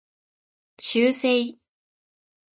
[0.81, 1.59] 修正